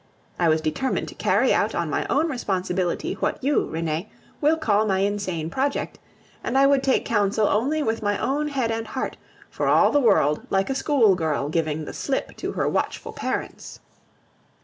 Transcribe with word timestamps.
I 0.39 0.47
was 0.49 0.61
determined 0.61 1.07
to 1.09 1.13
carry 1.13 1.53
out, 1.53 1.75
on 1.75 1.87
my 1.87 2.07
own 2.09 2.27
responsibility, 2.27 3.13
what 3.19 3.37
you, 3.43 3.67
Renee, 3.67 4.09
will 4.41 4.57
call 4.57 4.87
my 4.87 4.97
insane 5.01 5.51
project, 5.51 5.99
and 6.43 6.57
I 6.57 6.65
would 6.65 6.81
take 6.81 7.05
counsel 7.05 7.45
only 7.47 7.83
with 7.83 8.01
my 8.01 8.17
own 8.17 8.47
head 8.47 8.71
and 8.71 8.87
heart, 8.87 9.15
for 9.51 9.67
all 9.67 9.91
the 9.91 9.99
world 9.99 10.47
like 10.49 10.71
a 10.71 10.73
schoolgirl 10.73 11.49
giving 11.49 11.85
the 11.85 11.93
slip 11.93 12.35
to 12.37 12.53
her 12.53 12.67
watchful 12.67 13.13
parents. 13.13 13.79